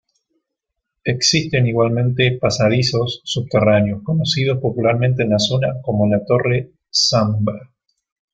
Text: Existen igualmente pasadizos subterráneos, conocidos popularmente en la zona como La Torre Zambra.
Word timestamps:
Existen 1.03 1.67
igualmente 1.67 2.35
pasadizos 2.41 3.21
subterráneos, 3.23 4.01
conocidos 4.03 4.57
popularmente 4.59 5.21
en 5.21 5.29
la 5.29 5.37
zona 5.37 5.79
como 5.83 6.07
La 6.09 6.25
Torre 6.25 6.71
Zambra. 6.91 7.71